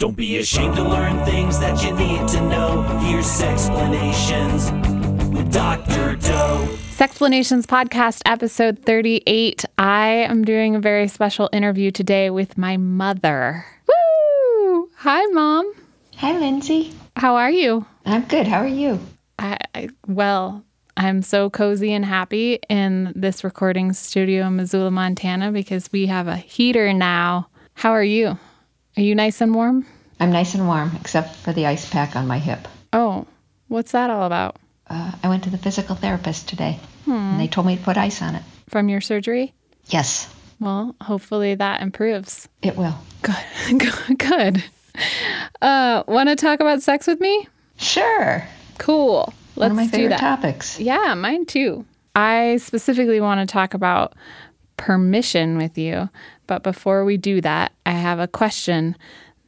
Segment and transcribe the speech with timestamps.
[0.00, 2.80] Don't be ashamed to learn things that you need to know.
[3.02, 4.70] Here's Sexplanations
[5.34, 6.16] with Dr.
[6.16, 6.66] Doe.
[6.96, 9.66] Sexplanations podcast episode 38.
[9.76, 13.66] I am doing a very special interview today with my mother.
[13.86, 14.88] Woo!
[14.96, 15.70] Hi, mom.
[16.16, 16.94] Hi, Lindsey.
[17.16, 17.84] How are you?
[18.06, 18.46] I'm good.
[18.46, 18.98] How are you?
[19.38, 20.64] I, I well,
[20.96, 26.26] I'm so cozy and happy in this recording studio in Missoula, Montana because we have
[26.26, 27.50] a heater now.
[27.74, 28.38] How are you?
[29.00, 29.86] Are you nice and warm?
[30.20, 32.68] I'm nice and warm, except for the ice pack on my hip.
[32.92, 33.26] Oh,
[33.68, 34.56] what's that all about?
[34.88, 38.20] Uh, I went to the physical therapist today, and they told me to put ice
[38.20, 38.42] on it.
[38.68, 39.54] From your surgery?
[39.86, 42.46] Yes, Well, hopefully that improves.
[42.60, 42.94] it will.
[43.22, 44.18] Good.
[44.18, 44.64] Good.
[45.62, 47.48] Uh, want to talk about sex with me?
[47.78, 48.46] Sure.
[48.76, 49.32] Cool.
[49.56, 50.78] Let's One of my favorite topics.
[50.78, 51.86] Yeah, mine too.
[52.14, 54.12] I specifically want to talk about
[54.76, 56.10] permission with you.
[56.50, 58.96] But before we do that, I have a question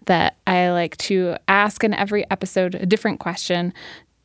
[0.06, 3.74] that I like to ask in every episode, a different question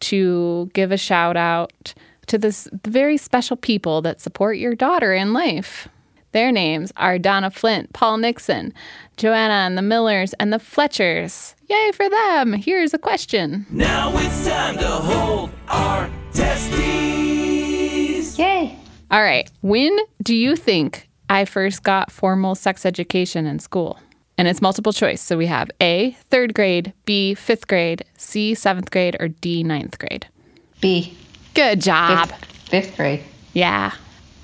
[0.01, 1.95] to give a shout out
[2.27, 5.87] to this very special people that support your daughter in life.
[6.33, 8.75] Their names are Donna Flint, Paul Nixon,
[9.17, 11.55] Joanna and the Millers, and the Fletchers.
[11.67, 12.53] Yay for them!
[12.53, 13.65] Here's a question.
[13.71, 16.77] Now it's time to hold our testes.
[18.37, 18.77] Yay.
[19.09, 19.49] All right.
[19.61, 23.99] When do you think I first got formal sex education in school?
[24.37, 25.21] And it's multiple choice.
[25.21, 29.97] So we have A, third grade, B, fifth grade, C, seventh grade, or D, ninth
[29.97, 30.27] grade.
[30.79, 31.17] B.
[31.55, 32.29] Good job.
[32.29, 33.23] Fifth, fifth grade.
[33.53, 33.91] Yeah.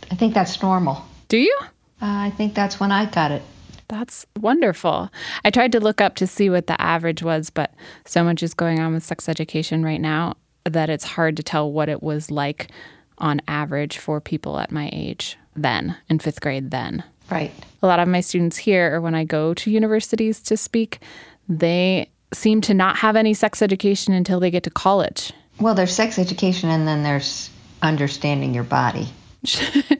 [0.10, 1.06] I think that's normal.
[1.28, 1.56] Do you?
[1.62, 1.68] Uh,
[2.02, 3.44] I think that's when I got it.
[3.88, 5.10] That's wonderful.
[5.46, 7.74] I tried to look up to see what the average was, but
[8.06, 11.72] so much is going on with sex education right now that it's hard to tell
[11.72, 12.72] what it was like
[13.20, 17.04] on average for people at my age then, in fifth grade then.
[17.32, 17.52] Right.
[17.82, 21.00] a lot of my students here, or when I go to universities to speak,
[21.48, 25.32] they seem to not have any sex education until they get to college.
[25.60, 27.50] Well, there's sex education, and then there's
[27.82, 29.08] understanding your body.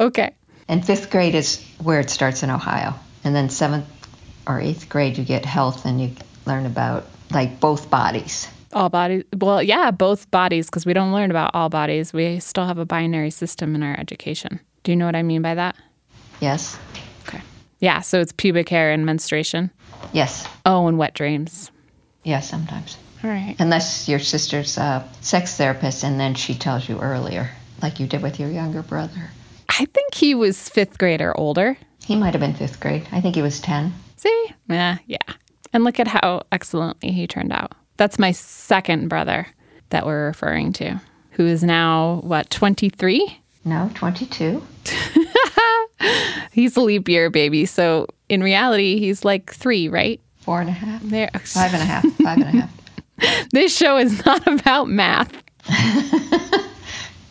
[0.00, 0.34] Okay.
[0.68, 2.94] And fifth grade is where it starts in Ohio.
[3.24, 3.86] And then seventh
[4.46, 6.10] or eighth grade, you get health and you
[6.46, 8.48] learn about like both bodies.
[8.72, 9.24] All bodies.
[9.36, 12.12] Well, yeah, both bodies, because we don't learn about all bodies.
[12.12, 14.60] We still have a binary system in our education.
[14.82, 15.76] Do you know what I mean by that?
[16.40, 16.78] Yes.
[17.28, 17.40] Okay.
[17.80, 19.70] Yeah, so it's pubic hair and menstruation.
[20.12, 20.48] Yes.
[20.64, 21.70] Oh, and wet dreams.
[22.24, 22.96] Yeah, sometimes.
[23.22, 23.56] All right.
[23.58, 27.50] Unless your sister's a sex therapist and then she tells you earlier,
[27.82, 29.30] like you did with your younger brother.
[29.68, 31.76] I think he was fifth grade or older.
[32.04, 33.06] He might have been fifth grade.
[33.12, 33.92] I think he was 10.
[34.16, 34.52] See?
[34.68, 35.18] Yeah, yeah.
[35.72, 37.72] And look at how excellently he turned out.
[37.96, 39.46] That's my second brother
[39.90, 41.00] that we're referring to,
[41.32, 43.38] who is now, what, 23?
[43.64, 44.62] No, 22.
[46.52, 47.66] He's a leap year baby.
[47.66, 50.20] So in reality, he's like three, right?
[50.38, 51.02] Four and a half.
[51.02, 51.30] There.
[51.44, 52.04] Five and a half.
[52.22, 53.48] Five and a half.
[53.52, 55.30] This show is not about math.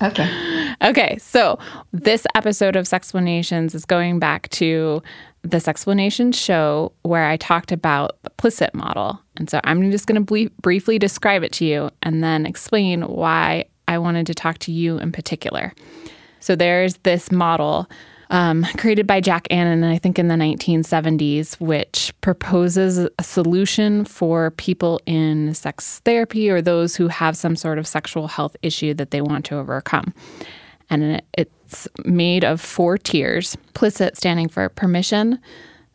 [0.01, 0.73] Okay.
[0.81, 1.59] Okay, so
[1.91, 5.03] this episode of Sexplanations is going back to
[5.41, 9.19] the Sexplanations show where I talked about the PLISSIT model.
[9.35, 13.65] And so I'm just going to briefly describe it to you and then explain why
[13.89, 15.73] I wanted to talk to you in particular.
[16.39, 17.89] So there's this model
[18.29, 24.51] um, created by Jack Annon, I think in the 1970s, which proposes a solution for
[24.51, 29.11] people in sex therapy or those who have some sort of sexual health issue that
[29.11, 30.13] they want to overcome.
[30.89, 35.39] And it's made of four tiers PLISSIT standing for permission,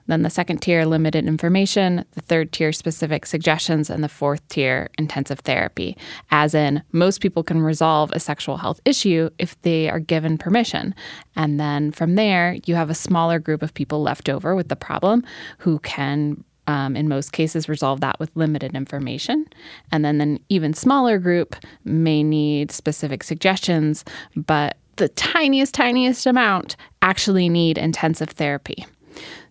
[0.07, 4.89] then the second tier, limited information, the third tier, specific suggestions, and the fourth tier,
[4.99, 5.97] intensive therapy.
[6.31, 10.95] As in, most people can resolve a sexual health issue if they are given permission.
[11.37, 14.77] And then from there, you have a smaller group of people left over with the
[14.77, 15.25] problem
[15.59, 16.45] who can.
[16.67, 19.45] Um, in most cases, resolve that with limited information.
[19.93, 24.03] And then an even smaller group may need specific suggestions,
[24.35, 28.87] but the tiniest, tiniest amount actually need intensive therapy.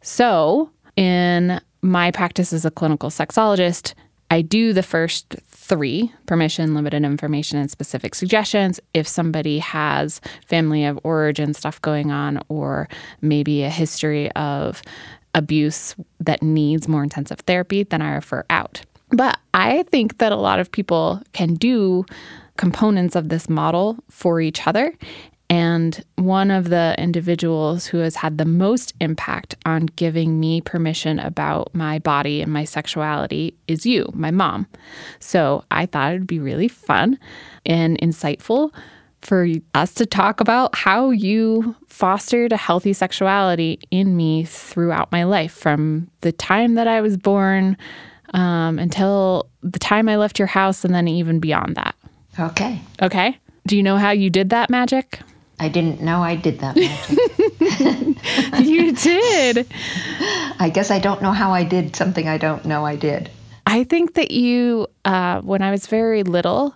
[0.04, 3.94] So, in my practice as a clinical sexologist,
[4.30, 8.82] I do the first three permission, limited information, and specific suggestions.
[8.94, 12.90] If somebody has family of origin stuff going on, or
[13.22, 14.82] maybe a history of
[15.34, 18.82] abuse that needs more intensive therapy, then I refer out.
[19.12, 22.06] But I think that a lot of people can do
[22.58, 24.94] components of this model for each other.
[25.54, 31.20] And one of the individuals who has had the most impact on giving me permission
[31.20, 34.66] about my body and my sexuality is you, my mom.
[35.20, 37.20] So I thought it'd be really fun
[37.68, 38.74] and insightful
[39.22, 45.24] for us to talk about how you fostered a healthy sexuality in me throughout my
[45.24, 47.78] life from the time that I was born
[48.34, 51.94] um, until the time I left your house and then even beyond that.
[52.40, 52.82] Okay.
[53.04, 53.38] Okay.
[53.68, 55.20] Do you know how you did that magic?
[55.60, 56.76] I didn't know I did that
[58.64, 59.68] you did.
[60.60, 63.30] I guess I don't know how I did something I don't know I did.
[63.66, 66.76] I think that you, uh, when I was very little,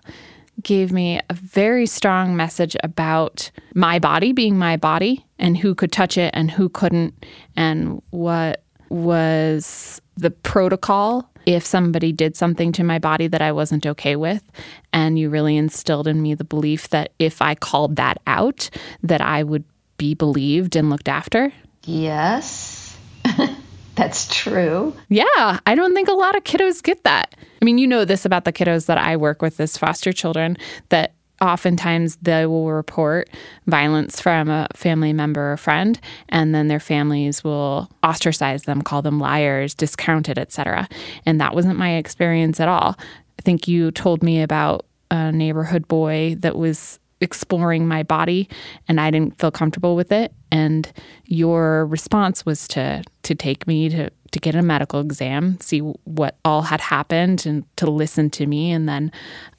[0.63, 5.91] gave me a very strong message about my body being my body and who could
[5.91, 7.25] touch it and who couldn't,
[7.55, 13.85] and what was the protocol if somebody did something to my body that I wasn't
[13.87, 14.43] okay with.
[14.91, 18.69] And you really instilled in me the belief that if I called that out,
[19.01, 19.63] that I would
[19.97, 21.53] be believed and looked after.
[21.85, 22.97] Yes,
[23.95, 24.93] that's true.
[25.07, 27.33] Yeah, I don't think a lot of kiddos get that.
[27.61, 30.57] I mean, you know this about the kiddos that I work with as foster children
[30.89, 33.29] that oftentimes they will report
[33.67, 35.99] violence from a family member or friend
[36.29, 40.87] and then their families will ostracize them call them liars discount it etc
[41.25, 42.95] and that wasn't my experience at all.
[42.99, 48.47] I think you told me about a neighborhood boy that was exploring my body
[48.87, 50.33] and I didn't feel comfortable with it.
[50.51, 50.91] And
[51.25, 56.37] your response was to to take me to to get a medical exam, see what
[56.43, 59.11] all had happened, and to listen to me, and then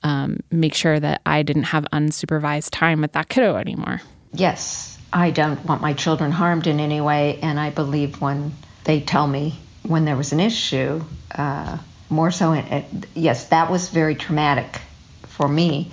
[0.03, 4.01] um, make sure that I didn't have unsupervised time with that kiddo anymore.
[4.33, 8.53] Yes, I don't want my children harmed in any way, and I believe when
[8.85, 11.03] they tell me when there was an issue,
[11.35, 11.79] uh,
[12.11, 14.81] more so, in, yes, that was very traumatic
[15.27, 15.93] for me,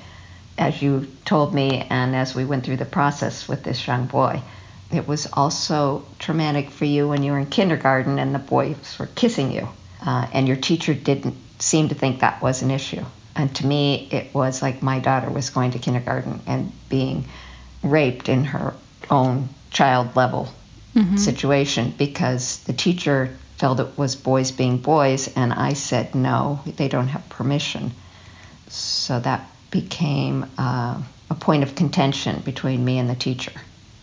[0.58, 4.42] as you told me, and as we went through the process with this young boy.
[4.92, 9.08] It was also traumatic for you when you were in kindergarten and the boys were
[9.08, 9.68] kissing you,
[10.06, 13.04] uh, and your teacher didn't seem to think that was an issue.
[13.36, 17.26] And to me, it was like my daughter was going to kindergarten and being
[17.84, 18.74] raped in her
[19.10, 20.50] own child level
[20.96, 21.18] mm-hmm.
[21.18, 26.88] situation because the teacher felt it was boys being boys, and I said no, they
[26.88, 27.92] don't have permission.
[28.68, 33.54] So that became uh, a point of contention between me and the teacher.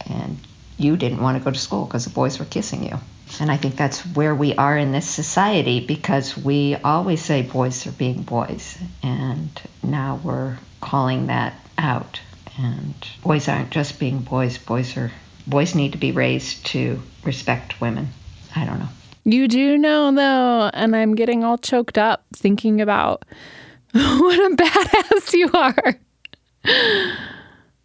[0.07, 0.39] And
[0.79, 2.99] you didn't want to go to school because the boys were kissing you.
[3.41, 7.87] And I think that's where we are in this society because we always say boys
[7.87, 8.79] are being boys.
[9.03, 9.49] And
[9.83, 12.21] now we're calling that out.
[12.59, 15.11] And boys aren't just being boys, boys are
[15.47, 18.09] boys need to be raised to respect women.
[18.55, 18.89] I don't know.
[19.25, 23.25] You do know though, and I'm getting all choked up thinking about
[23.93, 25.99] what a badass you are.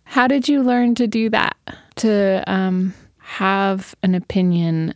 [0.04, 1.56] How did you learn to do that?
[1.98, 4.94] To um, have an opinion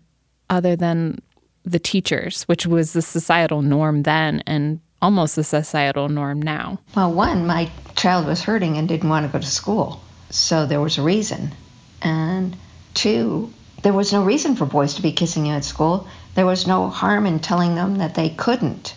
[0.50, 1.20] other than
[1.64, 6.80] the teachers, which was the societal norm then and almost the societal norm now?
[6.96, 10.02] Well, one, my child was hurting and didn't want to go to school.
[10.30, 11.52] So there was a reason.
[12.02, 12.56] And
[12.94, 16.08] two, there was no reason for boys to be kissing you at school.
[16.36, 18.96] There was no harm in telling them that they couldn't.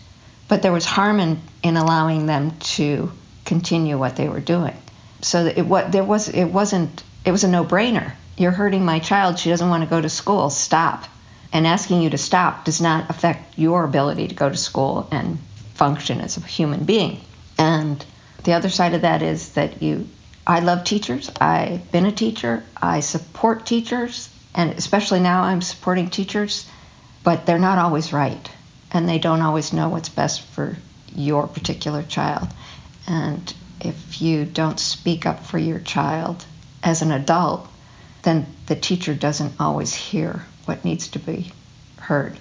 [0.48, 3.10] But there was harm in, in allowing them to
[3.44, 4.76] continue what they were doing
[5.24, 8.12] so it what there was it wasn't it was a no-brainer.
[8.36, 9.38] You're hurting my child.
[9.38, 10.50] She doesn't want to go to school.
[10.50, 11.04] Stop.
[11.52, 15.38] And asking you to stop does not affect your ability to go to school and
[15.74, 17.20] function as a human being.
[17.58, 18.04] And
[18.42, 20.08] the other side of that is that you
[20.46, 21.30] I love teachers.
[21.40, 22.62] I've been a teacher.
[22.76, 26.68] I support teachers and especially now I'm supporting teachers,
[27.22, 28.50] but they're not always right
[28.92, 30.76] and they don't always know what's best for
[31.14, 32.48] your particular child.
[33.06, 36.44] And if you don't speak up for your child
[36.84, 37.66] as an adult,
[38.22, 41.50] then the teacher doesn't always hear what needs to be
[41.98, 42.38] heard.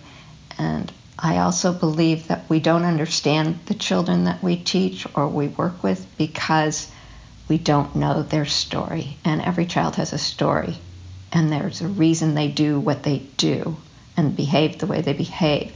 [0.58, 5.48] And I also believe that we don't understand the children that we teach or we
[5.48, 6.92] work with because
[7.48, 9.18] we don't know their story.
[9.24, 10.76] And every child has a story,
[11.32, 13.78] and there's a reason they do what they do
[14.18, 15.72] and behave the way they behave.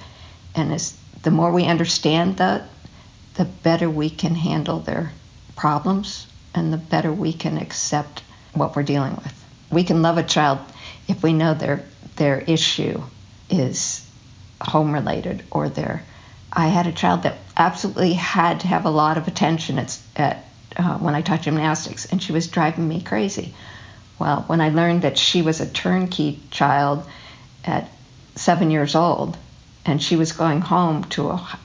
[0.55, 2.63] And as the more we understand that,
[3.35, 5.11] the better we can handle their
[5.55, 8.23] problems and the better we can accept
[8.57, 9.45] what we're dealing with.
[9.71, 10.59] We can love a child
[11.07, 11.83] if we know their
[12.15, 13.01] their issue
[13.49, 14.05] is
[14.61, 16.03] home related or their
[16.51, 20.45] I had a child that absolutely had to have a lot of attention at, at
[20.77, 23.53] uh, when I taught gymnastics, and she was driving me crazy.
[24.19, 27.05] Well, when I learned that she was a turnkey child
[27.65, 27.89] at
[28.35, 29.37] seven years old,
[29.85, 31.57] and she was going home to a,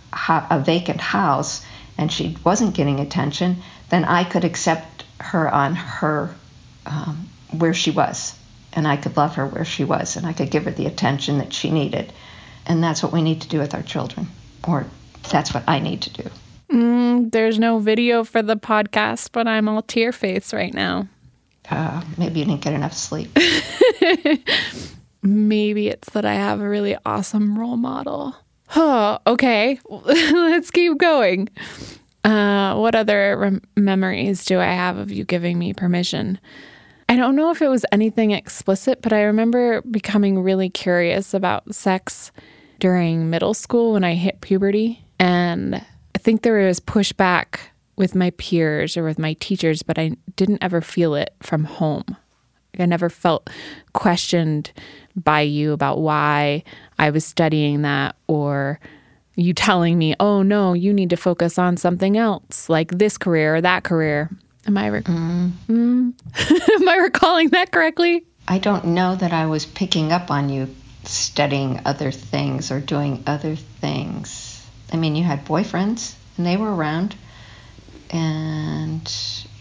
[0.51, 1.65] a vacant house,
[1.97, 6.35] and she wasn't getting attention, then I could accept her on her
[6.87, 8.35] um, where she was,
[8.73, 11.39] and I could love her where she was, and I could give her the attention
[11.39, 12.13] that she needed.
[12.67, 14.29] And that's what we need to do with our children,
[14.67, 14.87] or
[15.31, 16.31] that's what I need to do.
[16.71, 21.09] Mm, there's no video for the podcast, but I'm all tear face right now.
[21.71, 23.29] Uh, maybe you didn't get enough sleep.
[25.23, 28.35] maybe it's that I have a really awesome role model.
[28.75, 29.79] Oh, okay.
[29.89, 31.49] Let's keep going.
[32.25, 36.39] Uh, what other rem- memories do I have of you giving me permission?
[37.13, 41.75] I don't know if it was anything explicit, but I remember becoming really curious about
[41.75, 42.33] sex
[42.79, 45.05] during middle school when I hit puberty.
[45.19, 47.59] And I think there was pushback
[47.97, 52.17] with my peers or with my teachers, but I didn't ever feel it from home.
[52.79, 53.51] I never felt
[53.93, 54.73] questioned
[55.15, 56.65] by you about why
[56.99, 58.81] I was studying that or
[59.35, 63.57] you telling me, oh no, you need to focus on something else, like this career
[63.57, 64.31] or that career.
[64.67, 65.51] Am I, rec- mm.
[65.69, 66.13] Mm.
[66.81, 68.25] Am I recalling that correctly?
[68.47, 70.69] I don't know that I was picking up on you
[71.05, 74.65] studying other things or doing other things.
[74.93, 77.15] I mean, you had boyfriends and they were around,
[78.11, 79.13] and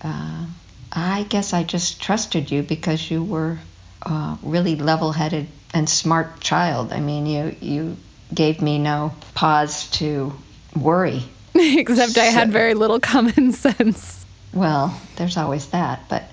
[0.01, 0.45] uh,
[0.91, 3.57] I guess I just trusted you because you were
[4.01, 6.91] a really level-headed and smart child.
[6.91, 7.97] I mean, you you
[8.33, 10.33] gave me no pause to
[10.75, 11.23] worry.
[11.55, 14.20] Except so, I had very little common sense.
[14.53, 16.23] Well, there's always that, but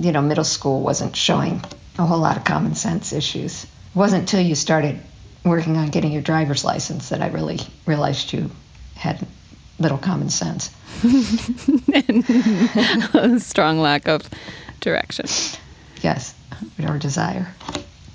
[0.00, 1.62] you know, middle school wasn't showing
[1.98, 3.64] a whole lot of common sense issues.
[3.64, 5.00] It wasn't until you started
[5.44, 8.50] working on getting your driver's license that I really realized you
[8.94, 9.26] had
[9.78, 10.70] little common sense.
[13.14, 14.28] a strong lack of
[14.80, 15.26] direction.
[16.02, 16.34] Yes,
[16.86, 17.48] or desire.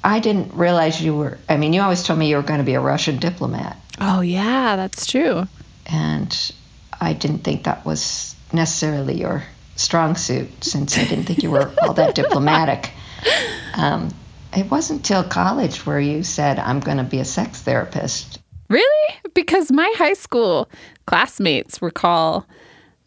[0.03, 2.65] I didn't realize you were, I mean, you always told me you were going to
[2.65, 3.77] be a Russian diplomat.
[3.99, 5.47] Oh, yeah, that's true.
[5.85, 6.51] And
[6.99, 8.22] I didn't think that was
[8.53, 9.43] necessarily your
[9.75, 12.91] strong suit since I didn't think you were all that diplomatic.
[13.75, 14.13] Um,
[14.55, 18.39] it wasn't till college where you said, I'm going to be a sex therapist.
[18.69, 19.15] Really?
[19.33, 20.69] Because my high school
[21.07, 22.45] classmates recall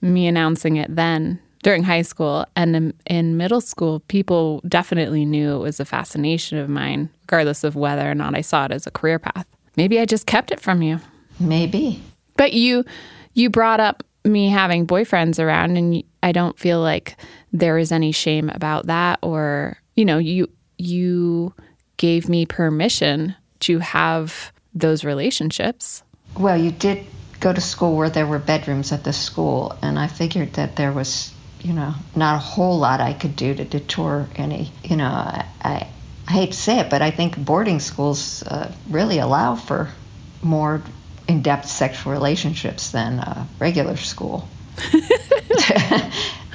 [0.01, 2.47] me announcing it then during high school.
[2.57, 7.65] And in, in, middle school, people definitely knew it was a fascination of mine, regardless
[7.65, 9.47] of whether or not I saw it as a career path.
[9.77, 11.01] Maybe I just kept it from you.
[11.39, 12.03] Maybe.
[12.37, 12.85] But you
[13.35, 17.17] you brought up me having boyfriends around and I don't feel like
[17.53, 21.55] there is any shame about that or you know you you
[21.97, 26.03] gave me permission to have those relationships.
[26.39, 27.07] Well, you did
[27.41, 30.93] go to school where there were bedrooms at the school and I figured that there
[30.93, 35.07] was, you know, not a whole lot I could do to deter any, you know,
[35.07, 35.89] I, I,
[36.29, 39.89] I hate to say it, but I think boarding schools uh, really allow for
[40.43, 40.83] more
[41.29, 44.49] in depth sexual relationships than regular school.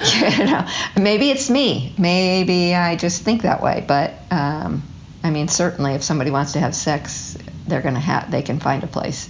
[0.38, 1.94] you know, maybe it's me.
[1.98, 3.84] Maybe I just think that way.
[3.86, 4.82] But um,
[5.22, 7.36] I mean, certainly, if somebody wants to have sex,
[7.66, 8.30] they're going to have.
[8.30, 9.28] They can find a place.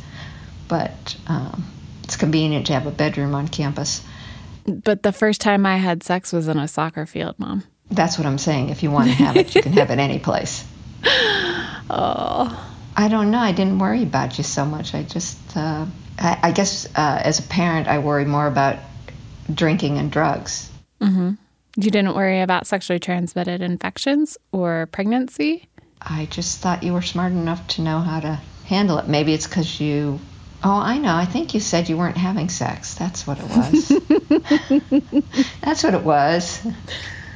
[0.69, 1.67] But um,
[2.05, 4.03] it's convenient to have a bedroom on campus.
[4.67, 7.65] But the first time I had sex was in a soccer field, Mom.
[7.91, 8.71] That's what I'm saying.
[8.71, 10.65] If you want to have it, you can have it any place.
[11.91, 12.69] Oh.
[12.97, 13.39] I don't know.
[13.39, 14.95] I didn't worry about you so much.
[14.95, 15.87] I just, uh,
[16.19, 18.77] I, I, guess uh, as a parent, I worry more about
[19.53, 20.71] drinking and drugs.
[21.01, 21.33] Mm-hmm.
[21.77, 25.69] You didn't worry about sexually transmitted infections or pregnancy?
[26.03, 29.09] I just thought you were smart enough to know how to handle it.
[29.09, 30.21] Maybe it's because you.
[30.65, 31.15] Oh, I know.
[31.15, 32.95] I think you said you weren't having sex.
[32.95, 33.89] That's what it was.
[35.61, 36.65] That's what it was.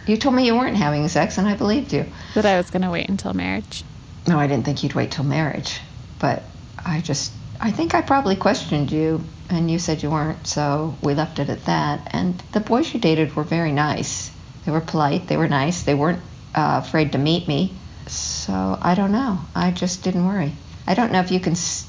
[0.06, 2.06] You told me you weren't having sex, and I believed you.
[2.34, 3.84] That I was going to wait until marriage.
[4.28, 5.80] No, I didn't think you'd wait till marriage,
[6.18, 6.42] but
[6.84, 11.14] I just, I think I probably questioned you, and you said you weren't, so we
[11.14, 12.08] left it at that.
[12.12, 14.30] And the boys you dated were very nice.
[14.64, 16.20] They were polite, they were nice, they weren't
[16.54, 17.72] uh, afraid to meet me.
[18.08, 19.38] So I don't know.
[19.54, 20.52] I just didn't worry.
[20.86, 21.86] I don't know if you can s-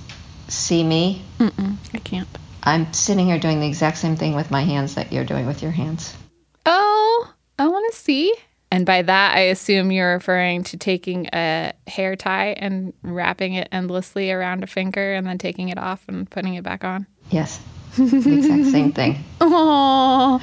[0.48, 1.24] see me.
[1.39, 2.27] Mm-mm, I can't.
[2.63, 5.62] I'm sitting here doing the exact same thing with my hands that you're doing with
[5.62, 6.15] your hands.
[6.65, 8.34] Oh, I want to see.
[8.71, 13.69] And by that, I assume you're referring to taking a hair tie and wrapping it
[13.71, 17.07] endlessly around a finger and then taking it off and putting it back on.
[17.29, 17.62] Yes,
[17.95, 19.24] the exact same thing.
[19.39, 20.41] Oh,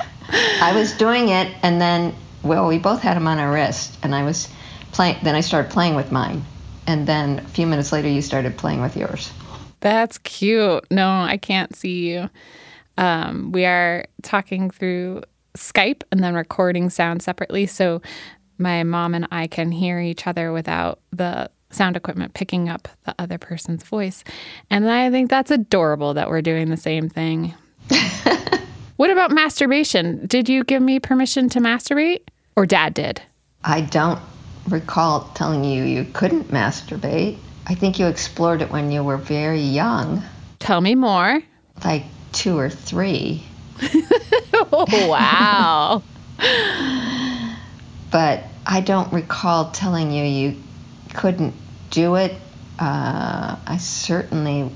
[0.61, 4.15] I was doing it, and then well, we both had them on our wrist, and
[4.15, 4.49] I was
[4.93, 5.19] playing.
[5.23, 6.45] Then I started playing with mine,
[6.87, 9.33] and then a few minutes later, you started playing with yours.
[9.81, 10.91] That's cute.
[10.91, 12.31] No, I can't see you.
[12.97, 15.25] Um, we are talking through
[15.57, 17.67] Skype and then recording sound separately.
[17.67, 18.03] So
[18.59, 23.15] my mom and I can hear each other without the sound equipment picking up the
[23.19, 24.25] other person's voice.
[24.71, 27.55] And I think that's adorable that we're doing the same thing.
[28.97, 30.27] what about masturbation?
[30.27, 32.23] Did you give me permission to masturbate?
[32.57, 33.21] Or dad did?
[33.65, 34.21] I don't
[34.69, 37.39] recall telling you you couldn't masturbate.
[37.67, 40.23] I think you explored it when you were very young.
[40.59, 41.43] Tell me more.
[41.85, 43.45] Like two or three.
[44.73, 46.03] oh, wow.
[48.11, 50.63] but I don't recall telling you you
[51.15, 51.55] couldn't
[51.91, 52.33] do it.
[52.79, 54.71] Uh, I certainly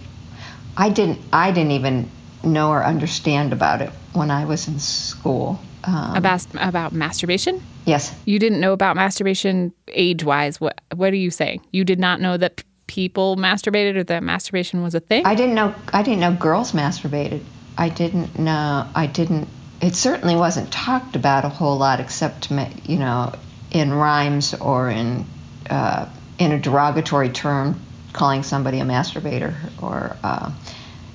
[0.76, 1.19] I didn't.
[1.33, 2.11] I didn't even
[2.45, 5.59] know or understand about it when I was in school.
[5.85, 7.62] Um, About about masturbation?
[7.85, 10.61] yes, You didn't know about masturbation age wise.
[10.61, 11.61] What what are you saying?
[11.73, 15.25] You did not know that p- people masturbated or that masturbation was a thing?
[15.25, 15.75] I didn't know.
[15.93, 17.43] I didn't know girls masturbated.
[17.78, 18.87] I didn't know.
[18.94, 19.49] I didn't.
[19.80, 23.32] It certainly wasn't talked about a whole lot, except you know,
[23.70, 25.25] in rhymes or in
[25.70, 26.08] uh,
[26.38, 27.80] in a derogatory term,
[28.12, 29.54] calling somebody a masturbator.
[29.80, 30.50] Or uh,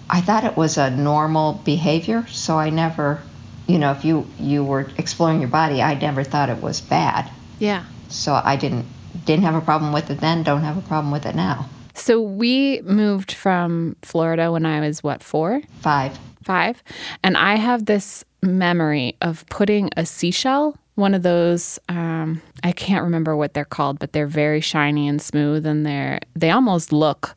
[0.09, 3.21] I thought it was a normal behavior, so I never,
[3.67, 7.29] you know, if you you were exploring your body, I never thought it was bad.
[7.59, 7.83] yeah.
[8.07, 8.85] So I didn't
[9.25, 10.43] didn't have a problem with it then.
[10.43, 11.67] Don't have a problem with it now.
[11.95, 15.61] So we moved from Florida when I was what, 4?
[15.81, 16.17] Five.
[16.43, 16.83] Five.
[17.23, 23.03] And I have this memory of putting a seashell, one of those, um, I can't
[23.03, 27.35] remember what they're called, but they're very shiny and smooth and they're, they almost look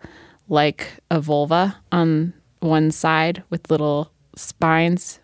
[0.49, 5.21] like a vulva on one side with little spines.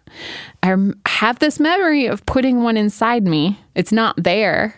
[0.62, 3.58] I have this memory of putting one inside me.
[3.74, 4.74] It's not there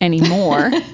[0.00, 0.70] anymore.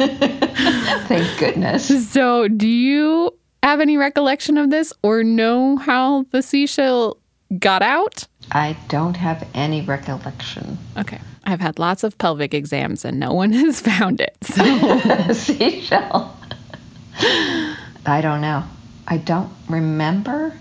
[1.07, 2.11] Thank goodness.
[2.11, 7.19] so, do you have any recollection of this or know how the seashell
[7.59, 8.27] got out?
[8.53, 10.79] I don't have any recollection.
[10.97, 11.21] Okay.
[11.45, 14.37] I've had lots of pelvic exams and no one has found it.
[14.43, 16.37] So, Seashell.
[18.07, 18.65] I don't know.
[19.07, 20.55] I don't remember.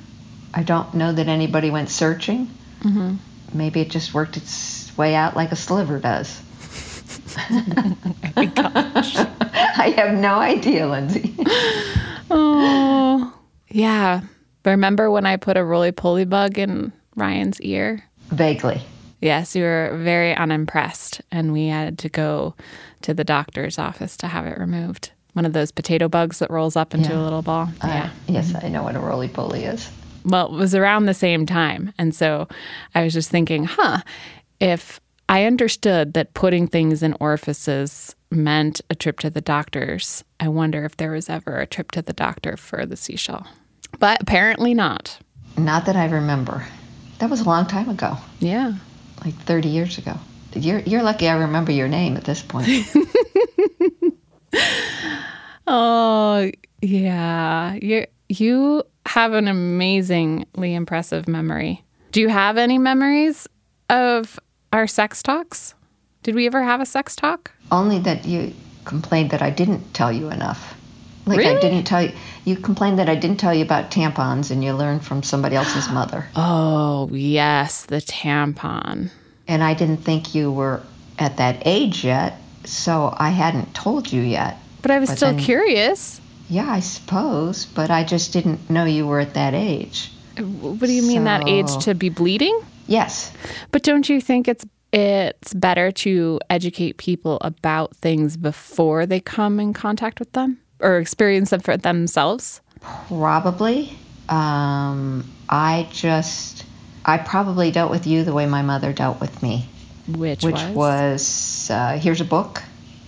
[0.53, 2.47] I don't know that anybody went searching.
[2.81, 3.15] Mm-hmm.
[3.57, 6.41] Maybe it just worked its way out like a sliver does.
[8.35, 11.35] gosh I have no idea, Lindsey.
[12.29, 13.33] oh,
[13.69, 14.21] yeah.
[14.65, 18.03] Remember when I put a roly poly bug in Ryan's ear?
[18.29, 18.81] Vaguely.
[19.21, 22.55] Yes, you were very unimpressed, and we had to go
[23.01, 25.11] to the doctor's office to have it removed.
[25.33, 27.19] One of those potato bugs that rolls up into Yeah.
[27.19, 27.69] a little ball.
[27.81, 29.89] Uh, yes, I know what a roly poly is.
[30.25, 31.93] Well, it was around the same time.
[31.97, 32.47] And so
[32.95, 33.99] I was just thinking, huh,
[34.59, 40.47] if I understood that putting things in orifices meant a trip to the doctor's, I
[40.49, 43.47] wonder if there was ever a trip to the doctor for the seashell.
[43.99, 45.17] But apparently not.
[45.57, 46.65] Not that I remember.
[47.19, 48.73] That was a long time ago, Yeah.
[49.23, 50.15] like 30 years ago.
[50.55, 52.67] You're, you're lucky I remember your name at this point.
[55.65, 57.75] Oh, yeah.
[57.75, 61.83] You you have an amazingly impressive memory.
[62.11, 63.47] Do you have any memories
[63.89, 64.39] of
[64.73, 65.73] our sex talks?
[66.23, 67.51] Did we ever have a sex talk?
[67.71, 68.53] Only that you
[68.85, 70.77] complained that I didn't tell you enough.
[71.25, 72.11] Like I didn't tell you.
[72.45, 75.89] You complained that I didn't tell you about tampons, and you learned from somebody else's
[75.99, 76.25] mother.
[76.35, 79.09] Oh, yes, the tampon.
[79.47, 80.81] And I didn't think you were
[81.19, 84.57] at that age yet, so I hadn't told you yet.
[84.81, 86.19] But I was But still then- curious.
[86.49, 90.11] Yeah, I suppose, but I just didn't know you were at that age.
[90.37, 92.59] Uh, what do you mean that age to be bleeding?
[92.85, 93.31] Yes,
[93.71, 99.59] But don't you think it's it's better to educate people about things before they come
[99.59, 102.61] in contact with them or experience them for themselves?
[103.07, 103.97] probably.
[104.29, 106.65] Um, I just,
[107.05, 109.67] I probably dealt with you the way my mother dealt with me.
[110.07, 112.61] Which, which was, uh, here's a book.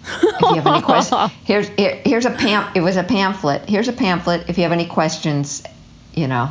[0.07, 2.71] If you have any questions, here's here, here's a pam.
[2.75, 3.67] It was a pamphlet.
[3.67, 4.49] Here's a pamphlet.
[4.49, 5.63] If you have any questions,
[6.13, 6.49] you know,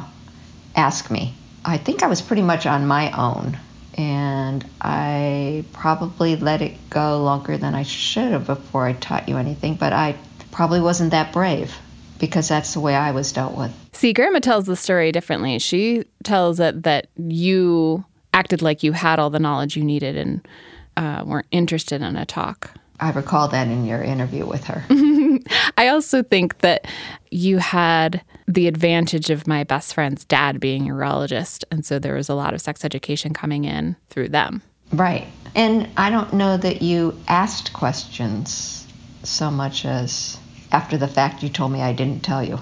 [0.74, 1.34] ask me.
[1.64, 3.56] I think I was pretty much on my own,
[3.96, 9.38] and I probably let it go longer than I should have before I taught you
[9.38, 9.76] anything.
[9.76, 10.16] But I
[10.54, 11.76] probably wasn't that brave
[12.20, 13.74] because that's the way I was dealt with.
[13.92, 15.58] See, Grandma tells the story differently.
[15.58, 20.48] She tells it that you acted like you had all the knowledge you needed and
[20.96, 22.70] uh, weren't interested in a talk.
[23.00, 24.84] I recall that in your interview with her.
[25.76, 26.86] I also think that
[27.32, 31.64] you had the advantage of my best friend's dad being a urologist.
[31.72, 34.62] And so there was a lot of sex education coming in through them.
[34.92, 35.26] Right.
[35.56, 38.86] And I don't know that you asked questions
[39.24, 40.38] so much as
[40.74, 42.58] after the fact you told me I didn't tell you.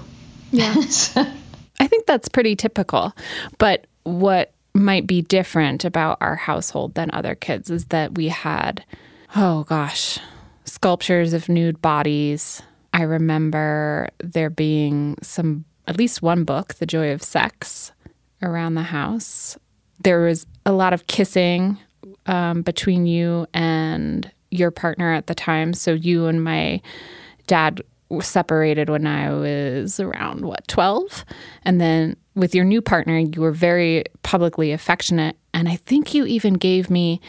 [0.51, 1.17] Yes.
[1.79, 3.11] I think that's pretty typical.
[3.57, 8.85] But what might be different about our household than other kids is that we had,
[9.35, 10.19] oh gosh,
[10.63, 12.61] sculptures of nude bodies.
[12.93, 17.93] I remember there being some, at least one book, The Joy of Sex,
[18.43, 19.57] around the house.
[20.03, 21.79] There was a lot of kissing
[22.27, 25.73] um, between you and your partner at the time.
[25.73, 26.79] So you and my
[27.47, 27.81] dad
[28.21, 31.25] separated when I was around what 12
[31.63, 36.25] and then with your new partner you were very publicly affectionate and I think you
[36.25, 37.21] even gave me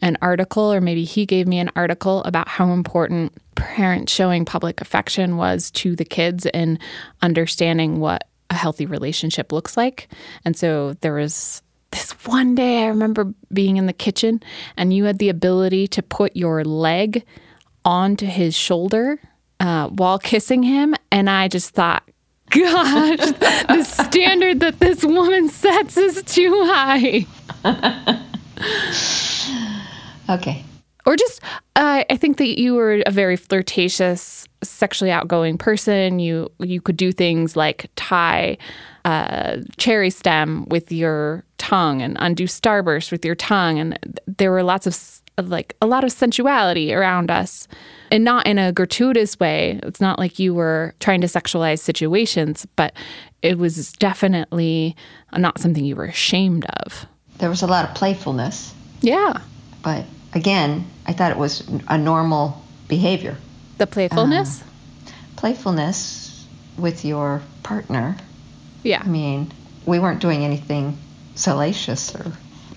[0.00, 4.80] an article or maybe he gave me an article about how important parents showing public
[4.80, 6.78] affection was to the kids and
[7.22, 10.08] understanding what a healthy relationship looks like.
[10.44, 14.42] And so there was this one day I remember being in the kitchen
[14.76, 17.24] and you had the ability to put your leg
[17.84, 19.18] onto his shoulder
[19.64, 20.94] uh, while kissing him.
[21.10, 22.02] And I just thought,
[22.50, 27.26] gosh, the standard that this woman sets is too high.
[30.28, 30.64] Okay.
[31.06, 31.42] Or just,
[31.76, 36.18] uh, I think that you were a very flirtatious, sexually outgoing person.
[36.18, 38.56] You you could do things like tie
[39.04, 43.98] a cherry stem with your tongue and undo starburst with your tongue, and
[44.38, 47.68] there were lots of of, like a lot of sensuality around us,
[48.14, 49.80] and not in a gratuitous way.
[49.82, 52.92] It's not like you were trying to sexualize situations, but
[53.42, 54.94] it was definitely
[55.36, 57.06] not something you were ashamed of.
[57.38, 59.40] There was a lot of playfulness, Yeah,
[59.82, 63.36] but again, I thought it was a normal behavior.
[63.78, 64.62] the playfulness.
[64.62, 64.70] Uh-huh.
[65.36, 66.46] Playfulness
[66.78, 68.16] with your partner.
[68.84, 69.02] yeah.
[69.04, 69.52] I mean,
[69.86, 70.96] we weren't doing anything
[71.34, 72.32] salacious or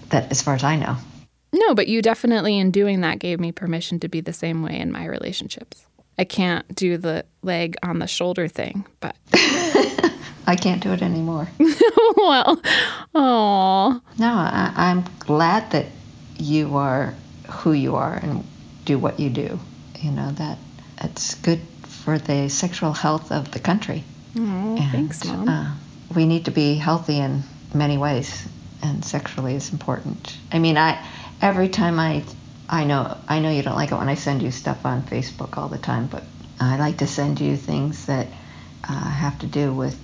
[0.09, 0.97] that as far as I know.
[1.53, 4.77] No, but you definitely, in doing that, gave me permission to be the same way
[4.77, 5.85] in my relationships.
[6.19, 11.47] I can't do the leg on the shoulder thing, but I can't do it anymore.
[12.17, 12.61] well,
[13.13, 15.85] oh, No, I, I'm glad that
[16.37, 17.13] you are
[17.49, 18.43] who you are and
[18.85, 19.59] do what you do.
[19.99, 20.57] You know that
[21.01, 24.03] it's good for the sexual health of the country.
[24.35, 25.49] thanks, And, mom.
[25.49, 25.73] Uh,
[26.15, 28.47] we need to be healthy in many ways,
[28.81, 30.37] and sexually is important.
[30.51, 31.05] I mean, I
[31.41, 32.23] every time I
[32.69, 35.57] I know I know you don't like it when I send you stuff on Facebook
[35.57, 36.23] all the time, but
[36.59, 38.27] I like to send you things that
[38.87, 39.97] uh, have to do with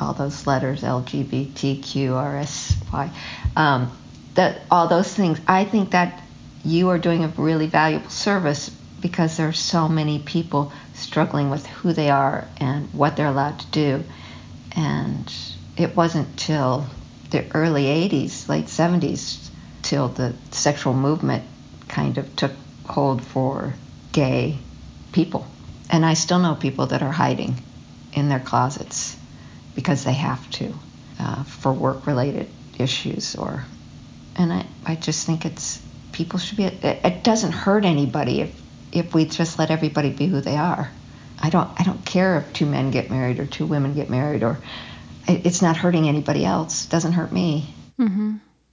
[0.00, 3.10] all those letters LGBTQRSY.
[3.56, 3.90] Um,
[4.34, 5.40] that all those things.
[5.46, 6.22] I think that
[6.64, 8.70] you are doing a really valuable service
[9.00, 13.58] because there are so many people struggling with who they are and what they're allowed
[13.60, 14.04] to do.
[14.74, 15.32] And
[15.76, 16.86] it wasn't till
[17.30, 19.43] the early 80s, late 70s,
[19.84, 21.44] till the sexual movement
[21.88, 22.52] kind of took
[22.86, 23.74] hold for
[24.12, 24.58] gay
[25.12, 25.46] people.
[25.90, 27.62] And I still know people that are hiding
[28.12, 29.16] in their closets
[29.74, 30.74] because they have to
[31.20, 33.64] uh, for work related issues or
[34.36, 35.80] and I, I just think it's
[36.12, 40.26] people should be it, it doesn't hurt anybody if if we just let everybody be
[40.26, 40.90] who they are.
[41.40, 44.42] I don't i don't care if two men get married or two women get married
[44.42, 44.58] or
[45.28, 46.86] it, it's not hurting anybody else.
[46.86, 47.74] It doesn't hurt me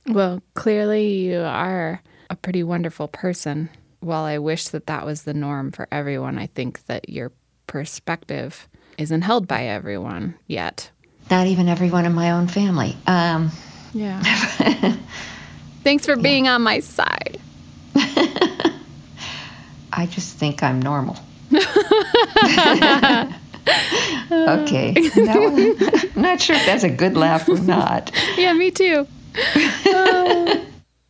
[0.08, 3.70] Well, clearly you are a pretty wonderful person.
[4.00, 7.32] While I wish that that was the norm for everyone, I think that your
[7.68, 10.90] perspective isn't held by everyone yet.
[11.30, 13.52] not even everyone in my own family um,
[13.94, 14.22] Yeah.
[15.84, 17.40] Thanks for being on my side.
[19.94, 21.16] i just think i'm normal
[24.32, 29.08] okay i'm not sure if that's a good laugh or not Yeah, me too.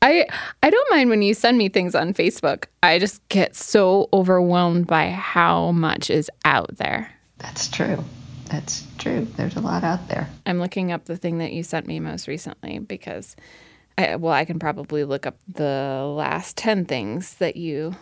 [0.03, 0.25] I
[0.63, 2.65] I don't mind when you send me things on Facebook.
[2.83, 7.11] I just get so overwhelmed by how much is out there.
[7.37, 8.03] that's true
[8.45, 11.87] that's true there's a lot out there I'm looking up the thing that you sent
[11.87, 13.35] me most recently because
[13.97, 17.95] I well, I can probably look up the last 10 things that you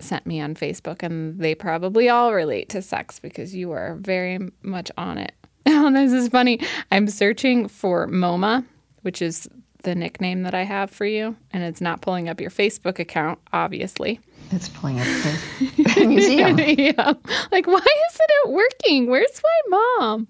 [0.00, 4.38] sent me on Facebook and they probably all relate to sex because you are very
[4.62, 5.32] much on it.
[5.64, 6.58] Oh, this is funny.
[6.90, 8.64] I'm searching for MoMA,
[9.02, 9.48] which is
[9.82, 13.38] the nickname that I have for you, and it's not pulling up your Facebook account,
[13.52, 14.20] obviously.
[14.50, 17.12] it's pulling up the museum yeah.
[17.50, 19.06] Like, why isn't it working?
[19.08, 20.28] Where's my mom?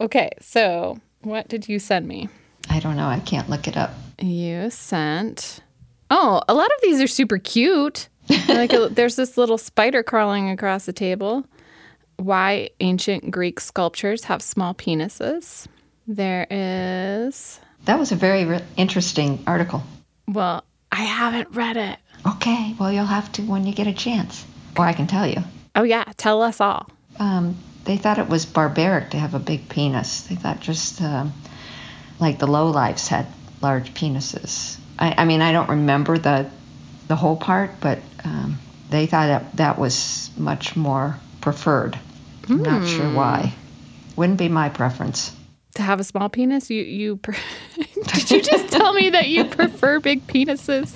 [0.00, 2.28] Okay, so what did you send me?
[2.68, 3.06] I don't know.
[3.08, 3.90] I can't look it up.
[4.18, 5.60] You sent.
[6.10, 8.08] Oh, a lot of these are super cute.
[8.48, 11.44] like a, there's this little spider crawling across the table.
[12.16, 15.66] Why ancient Greek sculptures have small penises.
[16.06, 17.60] There is.
[17.84, 19.82] That was a very re- interesting article.
[20.26, 21.98] Well, I haven't read it.
[22.26, 24.44] Okay, well, you'll have to when you get a chance.
[24.76, 25.42] Or I can tell you.
[25.74, 26.90] Oh yeah, tell us all.
[27.18, 30.22] Um, they thought it was barbaric to have a big penis.
[30.22, 31.32] They thought just um,
[32.18, 33.26] like the lowlifes had
[33.60, 34.78] large penises.
[34.98, 36.50] I, I mean, I don't remember the
[37.08, 38.58] the whole part, but um,
[38.90, 41.98] they thought that that was much more preferred.
[42.48, 43.54] I'm not sure why.
[44.16, 45.34] Wouldn't be my preference.
[45.74, 47.16] To have a small penis, you you.
[47.22, 47.36] Pre-
[48.14, 50.92] Did you just tell me that you prefer big penises?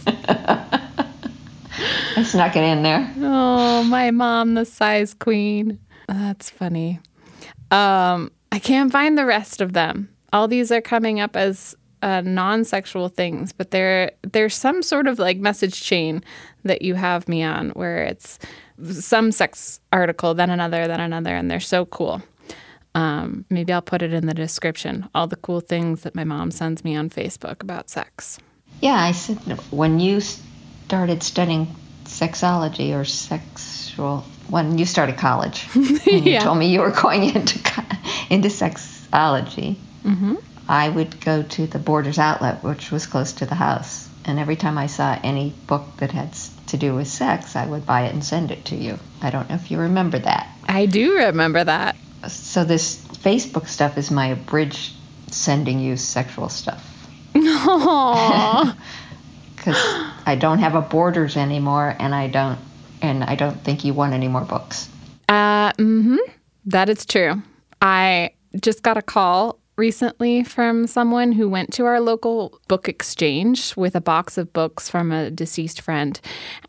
[2.16, 3.12] I snuck it in there.
[3.18, 5.78] Oh, my mom, the size queen.
[6.08, 7.00] That's funny.
[7.70, 10.08] Um, I can't find the rest of them.
[10.32, 15.18] All these are coming up as uh, non-sexual things, but there there's some sort of
[15.18, 16.22] like message chain
[16.64, 18.38] that you have me on where it's
[18.92, 22.20] some sex article, then another, then another, and they're so cool.
[22.94, 25.09] Um, maybe I'll put it in the description.
[25.14, 28.38] All the cool things that my mom sends me on Facebook about sex.
[28.80, 29.38] Yeah, I said
[29.70, 36.40] when you started studying sexology or sexual, when you started college, and you Yeah.
[36.40, 37.59] told me you were going into
[38.30, 40.35] into sexology, Mm-hmm.
[40.68, 44.57] I would go to the Borders Outlet, which was close to the house, and every
[44.57, 46.35] time I saw any book that had
[46.68, 48.98] to do with sex, I would buy it and send it to you.
[49.22, 50.46] I don't know if you remember that.
[50.68, 51.96] I do remember that.
[52.32, 54.94] So this Facebook stuff is my abridged
[55.30, 56.82] sending you sexual stuff.
[57.32, 58.76] Because
[60.26, 62.58] I don't have a Borders anymore, and I don't,
[63.02, 64.88] and I don't think you want any more books.
[65.28, 66.16] Uh, hmm
[66.66, 67.42] That is true.
[67.82, 73.76] I just got a call recently from someone who went to our local book exchange
[73.76, 76.20] with a box of books from a deceased friend.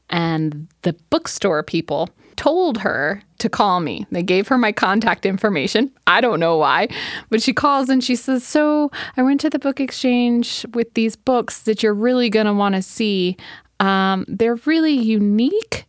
[0.09, 4.05] And the bookstore people told her to call me.
[4.11, 5.91] They gave her my contact information.
[6.07, 6.87] I don't know why,
[7.29, 11.15] but she calls and she says, So I went to the book exchange with these
[11.15, 13.37] books that you're really going to want to see.
[13.79, 15.85] Um, they're really unique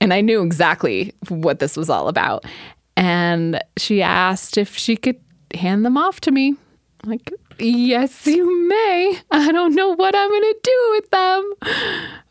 [0.00, 2.44] and I knew exactly what this was all about.
[2.96, 5.20] And she asked if she could
[5.54, 6.54] hand them off to me.
[7.06, 9.20] Like, yes, you may.
[9.30, 11.52] I don't know what I'm going to do with them.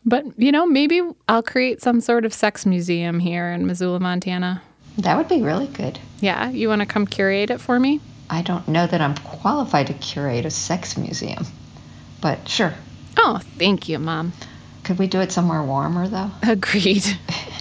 [0.04, 4.62] But, you know, maybe I'll create some sort of sex museum here in Missoula, Montana.
[4.98, 5.98] That would be really good.
[6.20, 8.00] Yeah, you want to come curate it for me?
[8.28, 11.46] I don't know that I'm qualified to curate a sex museum,
[12.20, 12.74] but sure.
[13.16, 14.32] Oh, thank you, Mom.
[14.84, 16.30] Could we do it somewhere warmer though?
[16.42, 17.04] Agreed.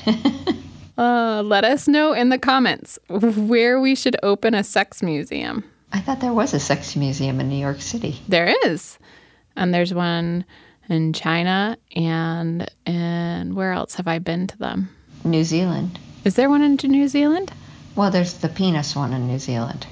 [0.98, 5.64] uh, let us know in the comments where we should open a sex museum.
[5.96, 8.20] I thought there was a sex museum in New York City.
[8.28, 9.00] There is.
[9.56, 10.44] And there's one
[10.90, 14.90] in China and and where else have I been to them?
[15.24, 15.98] New Zealand.
[16.26, 17.52] Is there one in New Zealand?
[17.96, 19.88] Well, there's the penis one in New Zealand.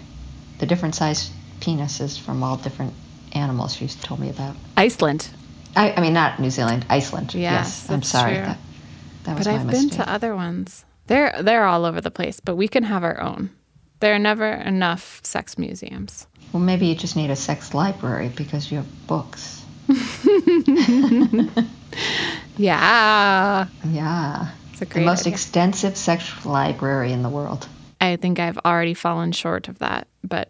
[0.60, 2.94] The different sized penises from all different
[3.32, 4.56] animals she's told me about.
[4.76, 5.30] Iceland.
[5.76, 7.34] I, I mean, not New Zealand, Iceland.
[7.34, 8.36] Yes, I'm that's sorry.
[8.36, 8.58] That,
[9.24, 10.06] that was But my I've been mistake.
[10.06, 10.84] to other ones.
[11.08, 13.50] They're they're all over the place, but we can have our own.
[14.04, 16.28] There are never enough sex museums.
[16.52, 19.64] Well, maybe you just need a sex library because you have books.
[22.58, 23.68] Yeah.
[23.88, 24.50] Yeah.
[24.74, 25.34] It's a The most idea.
[25.34, 27.66] extensive sex library in the world.
[28.02, 30.50] I think I've already fallen short of that, but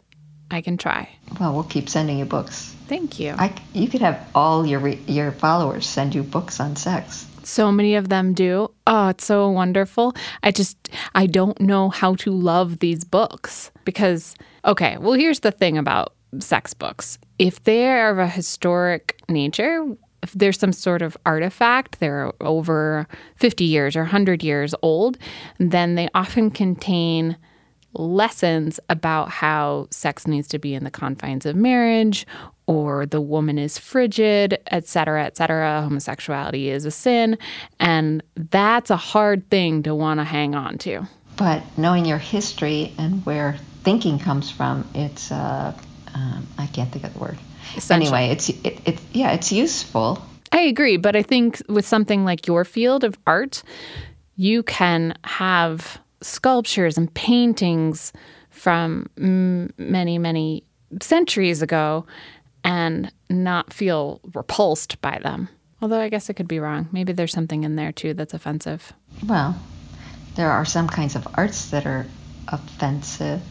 [0.50, 1.10] I can try.
[1.40, 2.74] Well, we'll keep sending you books.
[2.88, 3.36] Thank you.
[3.38, 7.26] I, you could have all your re, your followers send you books on sex.
[7.46, 8.72] So many of them do.
[8.88, 10.16] Oh, it's so wonderful.
[10.44, 10.78] I just,
[11.16, 16.14] I don't know how to love these books because, okay, well, here's the thing about
[16.40, 17.18] sex books.
[17.40, 19.86] If they are of a historic nature,
[20.22, 25.18] if there's some sort of artifact, they're over 50 years or 100 years old,
[25.60, 27.38] then they often contain
[27.94, 32.26] lessons about how sex needs to be in the confines of marriage
[32.66, 35.82] or the woman is frigid, et cetera, et cetera.
[35.82, 37.38] Homosexuality is a sin.
[37.80, 41.08] And that's a hard thing to want to hang on to.
[41.36, 45.74] But knowing your history and where thinking comes from, it's uh,
[46.14, 47.38] um, I can't think of the word.
[47.90, 50.22] Anyway, it's it, it yeah, it's useful.
[50.52, 50.98] I agree.
[50.98, 53.64] But I think with something like your field of art,
[54.36, 58.14] you can have sculptures and paintings
[58.50, 60.64] from mm, many, many
[61.02, 62.06] centuries ago
[62.64, 65.50] and not feel repulsed by them.
[65.82, 66.88] Although I guess it could be wrong.
[66.92, 68.94] Maybe there's something in there too that's offensive.
[69.28, 69.60] Well,
[70.36, 72.06] there are some kinds of arts that are
[72.48, 73.42] offensive.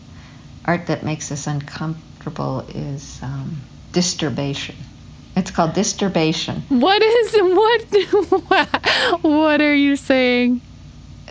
[0.64, 3.60] Art that makes us uncomfortable is um,
[3.92, 4.76] disturbation.
[5.36, 6.62] It's called disturbation.
[6.68, 9.22] What is what?
[9.22, 10.60] what are you saying?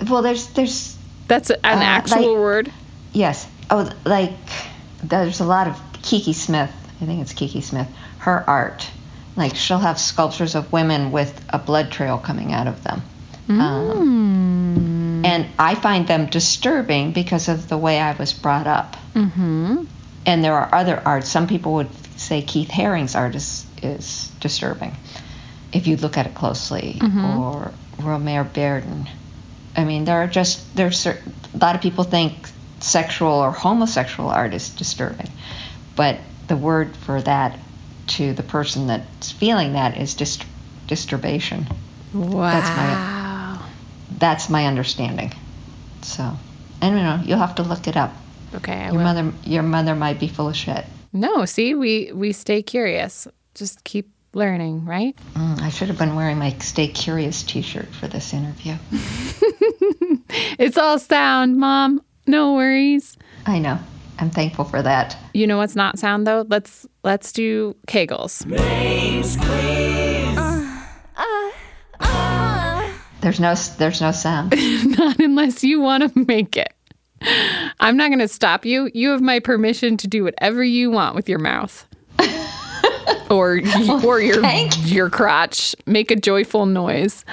[0.09, 0.90] Well, there's there's
[1.31, 2.71] That's an Uh, actual like- word.
[3.13, 3.47] Yes.
[3.69, 4.33] Oh, like
[5.01, 6.69] there's a lot of Kiki Smith.
[7.01, 7.87] I think it's Kiki Smith.
[8.17, 8.85] Her art,
[9.37, 13.01] like she'll have sculptures of women with a blood trail coming out of them,
[13.47, 18.97] um, and I find them disturbing because of the way I was brought up.
[19.15, 19.85] Mm-hmm.
[20.25, 21.29] And there are other arts.
[21.29, 24.95] Some people would say Keith Haring's art is is disturbing
[25.71, 29.07] if you look at it closely, or Romare Bearden.
[29.75, 31.17] I mean, there are just there's a
[31.59, 32.33] lot of people think
[32.79, 35.29] sexual or homosexual art is disturbing,
[35.95, 37.57] but the word for that
[38.07, 40.45] to the person that's feeling that is dist-
[40.87, 41.65] disturbation.
[42.13, 43.59] Wow.
[44.17, 45.33] That's my understanding.
[46.01, 46.33] So,
[46.81, 48.13] and you know, you'll have to look it up.
[48.55, 49.03] Okay, I Your will.
[49.03, 50.85] mother, your mother might be full of shit.
[51.13, 53.27] No, see, we we stay curious.
[53.55, 55.15] Just keep learning, right?
[55.33, 58.75] Mm, I should have been wearing my "Stay Curious" T-shirt for this interview.
[60.59, 62.01] It's all sound, mom.
[62.27, 63.17] No worries.
[63.45, 63.79] I know.
[64.19, 65.17] I'm thankful for that.
[65.33, 66.45] You know what's not sound though?
[66.47, 68.45] Let's let's do Kegels.
[68.45, 70.37] Name squeeze.
[70.37, 70.83] Uh,
[71.17, 71.51] uh,
[71.99, 72.91] uh.
[73.21, 74.53] There's no there's no sound.
[74.97, 76.73] not unless you want to make it.
[77.79, 78.89] I'm not going to stop you.
[78.93, 81.87] You have my permission to do whatever you want with your mouth.
[83.29, 83.61] or
[84.03, 84.45] or your
[84.83, 85.75] your crotch.
[85.85, 87.25] Make a joyful noise.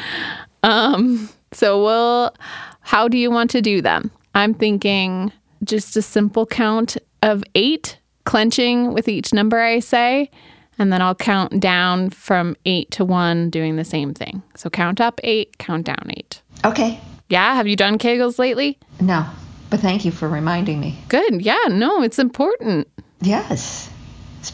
[0.63, 2.35] Um so we'll
[2.81, 4.11] how do you want to do them?
[4.35, 5.33] I'm thinking
[5.65, 10.31] just a simple count of 8 clenching with each number I say
[10.79, 14.43] and then I'll count down from 8 to 1 doing the same thing.
[14.55, 16.43] So count up 8, count down 8.
[16.65, 17.01] Okay.
[17.29, 18.79] Yeah, have you done Kegels lately?
[19.01, 19.27] No,
[19.71, 20.99] but thank you for reminding me.
[21.09, 21.43] Good.
[21.43, 22.89] Yeah, no, it's important.
[23.21, 23.88] Yes.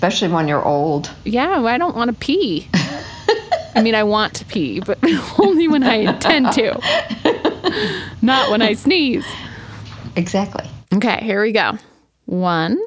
[0.05, 1.11] Especially when you're old.
[1.25, 2.69] Yeah, I don't want to pee.
[3.75, 4.99] I mean, I want to pee, but
[5.39, 6.79] only when I intend to,
[8.21, 9.25] not when I sneeze.
[10.15, 10.69] Exactly.
[10.93, 11.79] Okay, here we go.
[12.27, 12.79] One,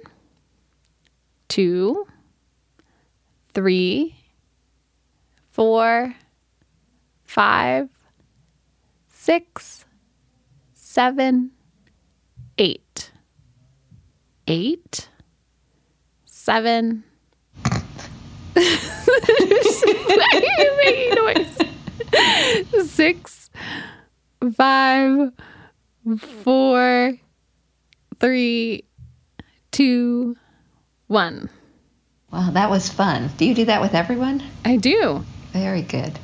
[1.47, 2.06] two,
[3.56, 4.15] three,
[5.53, 6.13] four,
[7.23, 7.89] five,
[9.08, 9.86] six,
[10.71, 11.49] seven,
[12.60, 13.10] eight.
[14.45, 15.10] Eight,
[16.25, 17.03] seven.
[18.57, 22.89] Why are you making noise?
[22.89, 23.49] Six,
[24.55, 25.31] five,
[26.19, 27.13] four,
[28.19, 28.83] three,
[29.71, 30.35] two,
[31.07, 31.49] one.
[32.31, 33.29] Well, that was fun.
[33.37, 34.43] Do you do that with everyone?
[34.65, 35.23] I do.
[35.53, 36.17] Very good.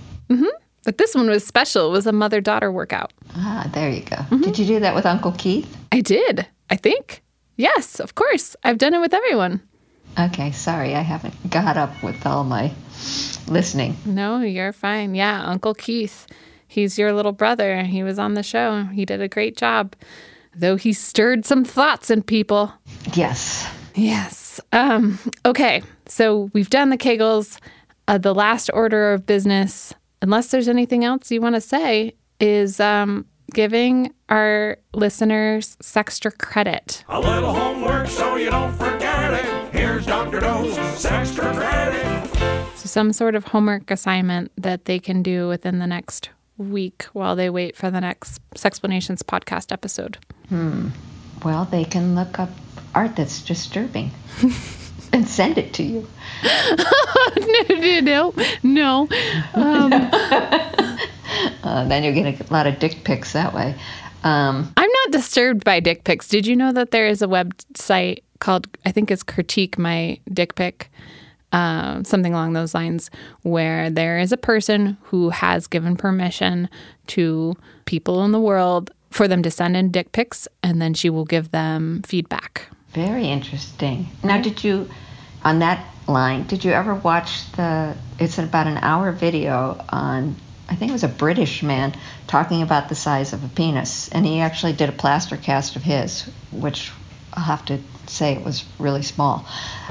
[0.85, 1.87] But this one was special.
[1.87, 3.13] It was a mother daughter workout.
[3.37, 4.17] Ah, there you go.
[4.37, 5.77] Did you do that with Uncle Keith?
[5.93, 7.23] I did, I think.
[7.55, 8.57] Yes, of course.
[8.65, 9.61] I've done it with everyone.
[10.17, 12.71] Okay, sorry, I haven't got up with all my
[13.47, 13.97] listening.
[14.05, 15.15] No, you're fine.
[15.15, 16.27] Yeah, Uncle Keith.
[16.67, 17.83] He's your little brother.
[17.83, 18.83] He was on the show.
[18.85, 19.95] He did a great job,
[20.55, 22.73] though he stirred some thoughts in people.
[23.13, 23.67] Yes.
[23.95, 24.59] Yes.
[24.71, 25.83] Um, okay.
[26.07, 27.59] So we've done the Kegels.
[28.07, 32.79] Uh, the last order of business, unless there's anything else you want to say, is
[32.79, 37.03] um, giving our listeners sextra credit.
[37.07, 39.71] A little homework so you don't forget it.
[39.71, 40.39] Here's Dr.
[40.39, 42.29] Doe's extra credit.
[42.75, 47.35] So some sort of homework assignment that they can do within the next week while
[47.35, 50.17] they wait for the next Sexplanations podcast episode.
[50.49, 50.89] Hmm.
[51.45, 52.49] Well, they can look up
[52.95, 54.11] art that's disturbing
[55.13, 56.07] and send it to you.
[58.01, 59.07] no, no,
[59.53, 60.97] no.
[61.63, 63.73] Uh, then you'll get a lot of dick pics that way.
[64.23, 66.27] Um, I'm not disturbed by dick pics.
[66.27, 70.55] Did you know that there is a website called, I think it's Critique My Dick
[70.55, 70.91] Pic,
[71.51, 73.09] um, something along those lines,
[73.41, 76.69] where there is a person who has given permission
[77.07, 81.09] to people in the world for them to send in dick pics, and then she
[81.09, 82.67] will give them feedback.
[82.93, 84.07] Very interesting.
[84.23, 84.89] Now, did you,
[85.43, 90.35] on that line, did you ever watch the, it's about an hour video on,
[90.69, 91.95] I think it was a British man
[92.27, 94.09] talking about the size of a penis.
[94.09, 96.91] And he actually did a plaster cast of his, which
[97.33, 99.45] I'll have to say it was really small.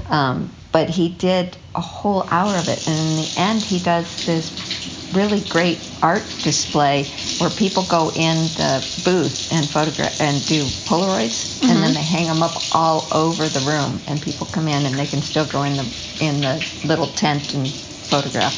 [0.09, 2.87] Um, but he did a whole hour of it.
[2.87, 7.05] And in the end, he does this really great art display
[7.41, 12.27] where people go in the booth and photograph and do Polaroids, and then they hang
[12.27, 15.63] them up all over the room, and people come in and they can still go
[15.63, 15.85] in the
[16.21, 18.55] in the little tent and photograph.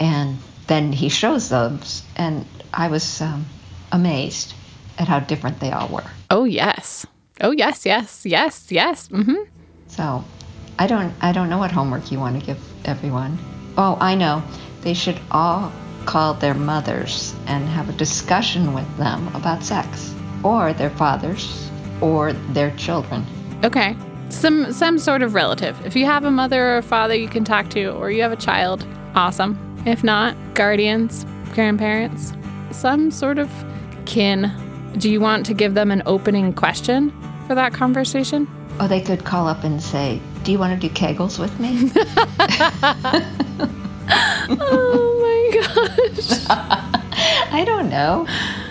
[0.00, 3.46] And then he shows those, and I was um,
[3.92, 4.54] amazed
[4.98, 6.04] at how different they all were.
[6.30, 7.06] Oh, yes.
[7.40, 9.08] Oh, yes, yes, yes, yes.
[9.08, 9.34] hmm
[9.88, 10.24] So,
[10.78, 13.38] I don't I don't know what homework you want to give everyone.
[13.76, 14.42] Oh, I know.
[14.82, 15.72] They should all
[16.06, 22.32] call their mothers and have a discussion with them about sex, or their fathers, or
[22.32, 23.24] their children.
[23.64, 23.96] Okay.
[24.28, 25.78] Some some sort of relative.
[25.84, 28.32] If you have a mother or a father you can talk to, or you have
[28.32, 29.58] a child, awesome.
[29.84, 32.32] If not, guardians, grandparents,
[32.70, 33.50] some sort of
[34.06, 34.50] kin.
[34.96, 37.12] Do you want to give them an opening question
[37.46, 38.48] for that conversation?
[38.80, 41.90] Oh, they could call up and say, "Do you want to do Kegels with me?"
[44.50, 46.46] oh my gosh.
[47.52, 48.26] I don't know.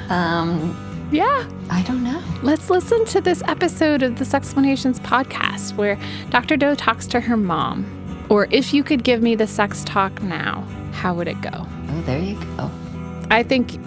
[0.09, 0.76] Um,
[1.11, 1.47] Yeah.
[1.69, 2.22] I don't know.
[2.43, 5.97] Let's listen to this episode of the Sexplanations podcast where
[6.30, 6.57] Dr.
[6.57, 7.86] Doe talks to her mom.
[8.30, 10.61] Or if you could give me the sex talk now,
[10.93, 11.49] how would it go?
[11.53, 12.69] Oh, there you go.
[13.30, 13.78] I think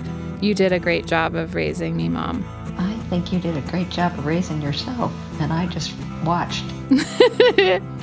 [0.43, 2.45] you did a great job of raising me, mom.
[2.79, 6.65] I think you did a great job of raising yourself, and I just watched.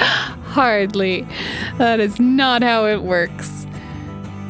[0.45, 1.27] Hardly.
[1.77, 3.61] That is not how it works.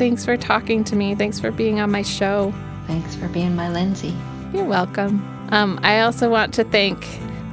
[0.02, 1.14] Thanks for talking to me.
[1.14, 2.52] Thanks for being on my show.
[2.88, 4.16] Thanks for being my Lindsey.
[4.52, 5.22] You're welcome.
[5.52, 7.06] Um, I also want to thank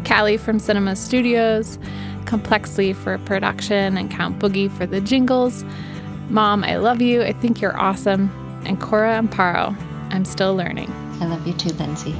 [0.06, 1.78] Callie from Cinema Studios,
[2.24, 5.62] Complexly for production, and Count Boogie for the jingles.
[6.30, 7.20] Mom, I love you.
[7.20, 8.30] I think you're awesome.
[8.64, 9.76] And Cora Amparo,
[10.10, 10.90] I'm still learning.
[11.20, 12.14] I love you too, Lindsey.